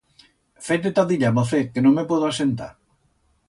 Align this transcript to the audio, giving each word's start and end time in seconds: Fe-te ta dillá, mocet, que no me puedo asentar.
Fe-te 0.67 0.91
ta 0.99 1.03
dillá, 1.11 1.31
mocet, 1.37 1.71
que 1.77 1.83
no 1.87 1.95
me 1.99 2.09
puedo 2.13 2.33
asentar. 2.33 2.75